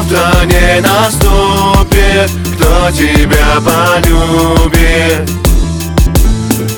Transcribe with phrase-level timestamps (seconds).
[0.00, 5.30] завтра не наступит Кто тебя полюбит.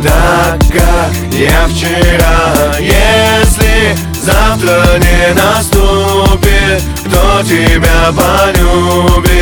[0.02, 9.41] Так как я вчера Если завтра не наступит Кто тебя полюбит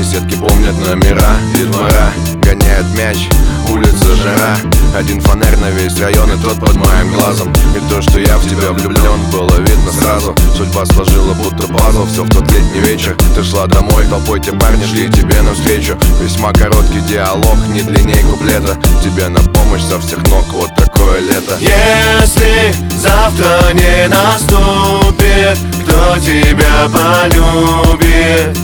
[0.00, 1.36] беседки помнят номера.
[1.54, 2.12] Детвора
[2.42, 3.28] гоняет мяч,
[3.68, 4.56] улица жара.
[4.96, 7.52] Один фонарь на весь район и тот под моим глазом.
[7.76, 10.34] И то, что я в тебя влюблен, было видно сразу.
[10.56, 13.14] Судьба сложила будто пазл, все в тот летний вечер.
[13.34, 15.98] Ты шла домой, толпой те парни шли тебе навстречу.
[16.22, 18.78] Весьма короткий диалог, не длинней куплета.
[19.04, 21.58] Тебе на помощь со всех ног, вот такое лето.
[21.60, 28.58] Если завтра не наступит, кто тебя полюбит?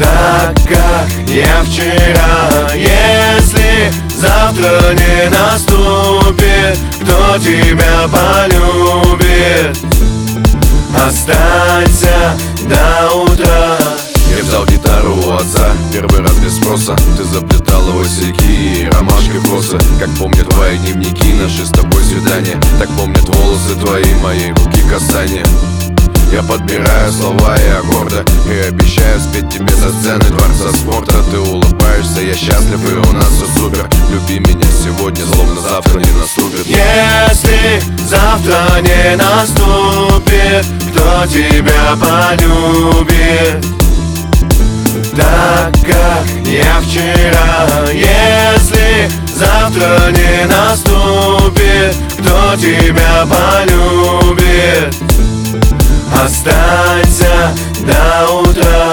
[0.00, 9.78] Так как я вчера Если завтра не наступит Кто тебя полюбит.
[10.96, 13.76] Останься до утра.
[14.36, 16.96] Я взял гитару у отца, первый раз без спроса.
[17.16, 22.58] Ты заплетала васильки и ромашки в косы Как помнят твои дневники, наши с тобой свидания.
[22.78, 25.44] Так помнят волосы твои, моей руки касания
[26.32, 32.20] я подбираю слова и аккорды И обещаю спеть тебе со сцены дворца спорта Ты улыбаешься,
[32.20, 37.82] я счастлив и у нас все супер Люби меня сегодня, словно завтра не наступит Если
[38.06, 43.66] завтра не наступит Кто тебя полюбит?
[45.16, 55.09] Так как я вчера Если завтра не наступит Кто тебя полюбит?
[56.22, 58.90] Останься до утра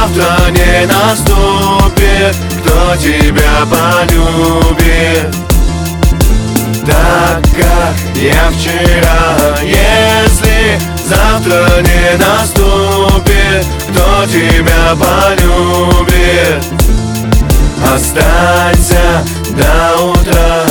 [0.00, 5.34] завтра не наступит Кто тебя полюбит.
[6.86, 16.64] Так как я вчера Если завтра не наступит Кто тебя полюбит.
[17.92, 20.69] Останься до утра